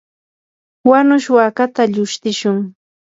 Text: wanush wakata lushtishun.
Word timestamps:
wanush 0.89 1.27
wakata 1.37 1.81
lushtishun. 1.93 2.57